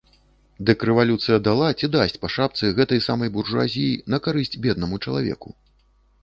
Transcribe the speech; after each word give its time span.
Дык 0.67 0.85
рэвалюцыя 0.89 1.37
дала 1.47 1.67
ці 1.81 1.89
дасць 1.95 2.17
па 2.23 2.31
шапцы 2.37 2.71
гэтай 2.79 3.03
самай 3.09 3.29
буржуазіі, 3.37 4.01
на 4.15 4.21
карысць 4.29 4.59
беднаму 4.65 5.01
чалавеку. 5.05 5.49